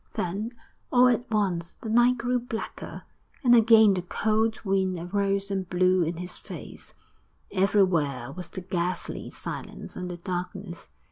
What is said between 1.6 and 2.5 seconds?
the night grew